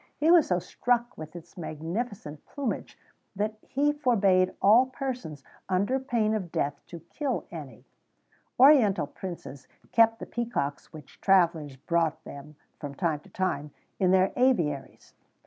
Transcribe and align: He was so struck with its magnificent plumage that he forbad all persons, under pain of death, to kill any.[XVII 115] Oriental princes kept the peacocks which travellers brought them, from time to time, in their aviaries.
He 0.17 0.31
was 0.31 0.47
so 0.47 0.57
struck 0.57 1.15
with 1.15 1.35
its 1.35 1.55
magnificent 1.55 2.43
plumage 2.47 2.97
that 3.35 3.59
he 3.61 3.93
forbad 3.93 4.55
all 4.59 4.87
persons, 4.87 5.43
under 5.69 5.99
pain 5.99 6.33
of 6.33 6.51
death, 6.51 6.81
to 6.87 7.01
kill 7.01 7.45
any.[XVII 7.51 7.83
115] 8.57 8.59
Oriental 8.65 9.05
princes 9.05 9.67
kept 9.91 10.17
the 10.17 10.25
peacocks 10.25 10.91
which 10.91 11.21
travellers 11.21 11.75
brought 11.75 12.23
them, 12.23 12.55
from 12.79 12.95
time 12.95 13.19
to 13.19 13.29
time, 13.29 13.69
in 13.99 14.09
their 14.09 14.33
aviaries. 14.35 15.13